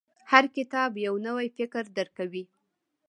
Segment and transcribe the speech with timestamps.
[0.31, 2.43] •هر کتاب، یو نوی فکر درکوي.